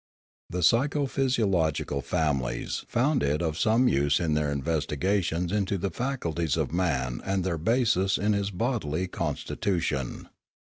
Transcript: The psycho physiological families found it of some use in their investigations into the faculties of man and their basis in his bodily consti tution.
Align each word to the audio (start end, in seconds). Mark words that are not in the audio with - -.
The 0.49 0.63
psycho 0.63 1.05
physiological 1.05 2.01
families 2.01 2.85
found 2.87 3.21
it 3.21 3.39
of 3.43 3.59
some 3.59 3.87
use 3.87 4.19
in 4.19 4.33
their 4.33 4.51
investigations 4.51 5.51
into 5.51 5.77
the 5.77 5.91
faculties 5.91 6.57
of 6.57 6.73
man 6.73 7.21
and 7.23 7.43
their 7.43 7.59
basis 7.59 8.17
in 8.17 8.33
his 8.33 8.49
bodily 8.49 9.07
consti 9.07 9.57
tution. 9.57 10.29